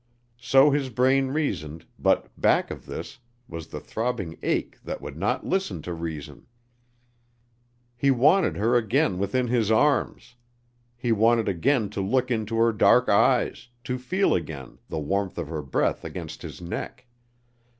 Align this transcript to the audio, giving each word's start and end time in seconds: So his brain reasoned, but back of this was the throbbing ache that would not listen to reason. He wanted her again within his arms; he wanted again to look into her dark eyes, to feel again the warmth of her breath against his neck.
So 0.41 0.71
his 0.71 0.89
brain 0.89 1.27
reasoned, 1.27 1.85
but 1.99 2.25
back 2.35 2.71
of 2.71 2.87
this 2.87 3.19
was 3.47 3.67
the 3.67 3.79
throbbing 3.79 4.35
ache 4.41 4.81
that 4.83 4.99
would 4.99 5.15
not 5.15 5.45
listen 5.45 5.83
to 5.83 5.93
reason. 5.93 6.47
He 7.95 8.09
wanted 8.09 8.57
her 8.57 8.75
again 8.75 9.19
within 9.19 9.45
his 9.47 9.69
arms; 9.69 10.37
he 10.97 11.11
wanted 11.11 11.47
again 11.47 11.87
to 11.91 12.01
look 12.01 12.31
into 12.31 12.55
her 12.57 12.73
dark 12.73 13.09
eyes, 13.09 13.67
to 13.83 13.99
feel 13.99 14.33
again 14.33 14.79
the 14.89 14.97
warmth 14.97 15.37
of 15.37 15.49
her 15.49 15.61
breath 15.61 16.03
against 16.03 16.41
his 16.41 16.59
neck. 16.59 17.05